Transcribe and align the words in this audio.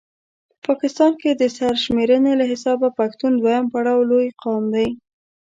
په 0.51 0.57
پاکستان 0.67 1.11
کې 1.21 1.29
د 1.33 1.43
سر 1.57 1.73
شميرني 1.85 2.33
له 2.39 2.45
حسابه 2.51 2.87
پښتون 2.99 3.31
دویم 3.37 3.65
پړاو 3.73 4.07
لوي 4.09 4.29
قام 4.43 4.63
دی 4.73 4.87